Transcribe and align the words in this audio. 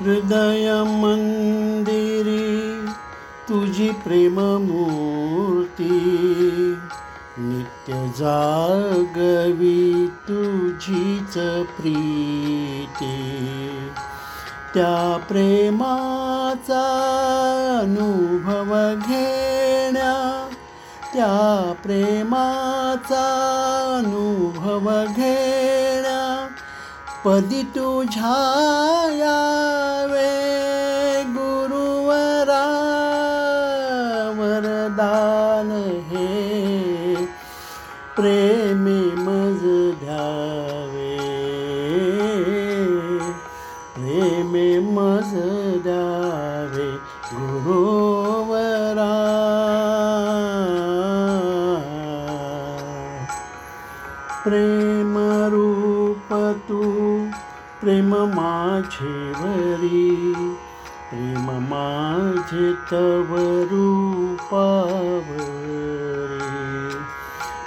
हृदय 0.00 0.66
मंदिरी 0.84 2.48
तुझी 3.48 3.90
प्रेममूर्ती 3.90 4.64
नित्य 7.38 7.92
जागवी 8.18 10.06
तुझीच 10.28 11.34
प्रीती। 11.76 13.16
त्या 14.74 15.18
प्रेमाचा 15.28 16.82
अनुभव 17.80 18.74
घेण्या 19.08 20.48
त्या 21.14 21.72
प्रेमाचा 21.82 23.24
अनुभव 23.98 24.90
घेण्या. 25.16 26.46
पदी 27.24 27.62
तुझ्या 27.62 28.36
यावे 29.12 30.28
गुरुवरा 31.22 32.64
वरदान 34.38 35.70
हे 36.10 37.14
प्रेमी 38.16 39.00
सदा 45.30 46.02
गुरुवरा 47.32 49.14
प्रेमरूप 54.44 56.32
प्रेम 57.80 58.14
प्रेममाझे 61.10 62.68
तव 62.90 63.30
जरी 63.42 65.28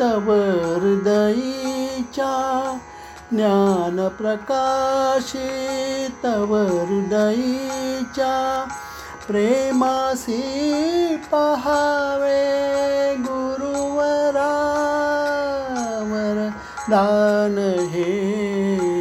तव 0.00 0.30
हृदयीच्या 0.82 2.34
ज्ञानप्रकाशे 3.32 5.48
तव 6.24 6.54
हृदयीच्या 6.56 8.36
प्रेमासी 9.26 10.40
पहावे 11.32 12.44
गुरुवरावर 13.26 13.68
दान 16.90 17.58
हे 17.92 18.91